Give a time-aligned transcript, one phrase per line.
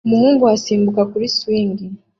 [0.07, 1.75] umuhungu asimbuka kuri swing